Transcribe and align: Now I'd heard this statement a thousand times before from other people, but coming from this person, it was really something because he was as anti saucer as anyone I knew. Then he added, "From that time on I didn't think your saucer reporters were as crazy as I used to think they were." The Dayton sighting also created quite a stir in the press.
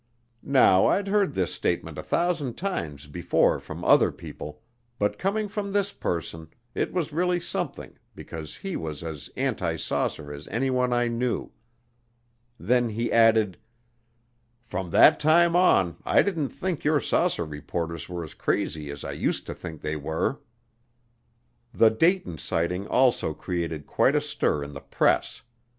Now 0.41 0.87
I'd 0.87 1.09
heard 1.09 1.33
this 1.35 1.53
statement 1.53 1.99
a 1.99 2.01
thousand 2.01 2.57
times 2.57 3.05
before 3.05 3.59
from 3.59 3.83
other 3.85 4.11
people, 4.11 4.63
but 4.97 5.19
coming 5.19 5.47
from 5.47 5.71
this 5.71 5.93
person, 5.93 6.49
it 6.73 6.91
was 6.91 7.13
really 7.13 7.39
something 7.39 7.95
because 8.15 8.55
he 8.55 8.75
was 8.75 9.03
as 9.03 9.29
anti 9.37 9.75
saucer 9.75 10.33
as 10.33 10.47
anyone 10.47 10.91
I 10.91 11.07
knew. 11.07 11.51
Then 12.59 12.89
he 12.89 13.11
added, 13.11 13.59
"From 14.59 14.89
that 14.89 15.19
time 15.19 15.55
on 15.55 15.97
I 16.03 16.23
didn't 16.23 16.49
think 16.49 16.83
your 16.83 16.99
saucer 16.99 17.45
reporters 17.45 18.09
were 18.09 18.23
as 18.23 18.33
crazy 18.33 18.89
as 18.89 19.03
I 19.03 19.11
used 19.11 19.45
to 19.45 19.53
think 19.53 19.81
they 19.81 19.97
were." 19.97 20.39
The 21.75 21.91
Dayton 21.91 22.39
sighting 22.39 22.87
also 22.87 23.35
created 23.35 23.85
quite 23.85 24.15
a 24.15 24.21
stir 24.21 24.63
in 24.63 24.73
the 24.73 24.81
press. 24.81 25.43